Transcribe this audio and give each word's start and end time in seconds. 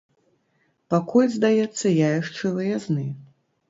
Пакуль, 0.93 1.29
здаецца, 1.37 1.95
я 2.05 2.09
яшчэ 2.19 2.57
выязны. 2.61 3.11